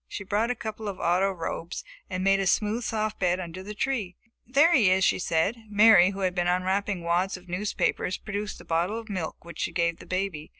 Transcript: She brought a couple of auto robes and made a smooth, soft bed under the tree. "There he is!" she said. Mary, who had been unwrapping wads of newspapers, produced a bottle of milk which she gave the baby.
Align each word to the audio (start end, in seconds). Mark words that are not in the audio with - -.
She 0.07 0.23
brought 0.23 0.49
a 0.49 0.55
couple 0.55 0.87
of 0.87 0.99
auto 0.99 1.29
robes 1.31 1.83
and 2.09 2.23
made 2.23 2.39
a 2.39 2.47
smooth, 2.47 2.83
soft 2.83 3.19
bed 3.19 3.39
under 3.39 3.61
the 3.61 3.75
tree. 3.75 4.15
"There 4.47 4.73
he 4.73 4.89
is!" 4.89 5.03
she 5.03 5.19
said. 5.19 5.57
Mary, 5.69 6.09
who 6.09 6.21
had 6.21 6.33
been 6.33 6.47
unwrapping 6.47 7.03
wads 7.03 7.37
of 7.37 7.47
newspapers, 7.47 8.17
produced 8.17 8.59
a 8.59 8.65
bottle 8.65 8.97
of 8.97 9.09
milk 9.09 9.45
which 9.45 9.59
she 9.59 9.71
gave 9.71 9.99
the 9.99 10.07
baby. 10.07 10.49